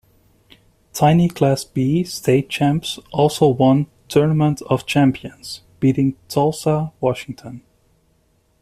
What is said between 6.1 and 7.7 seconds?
Tulsa Washington.